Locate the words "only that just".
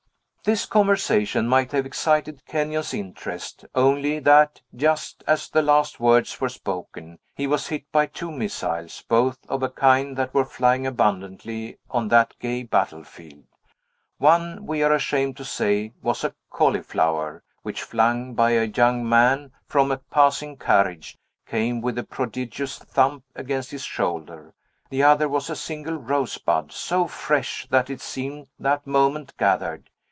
3.75-5.23